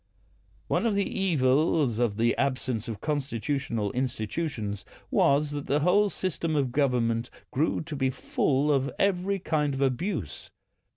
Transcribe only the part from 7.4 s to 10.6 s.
grew to be full of every kind of abuse.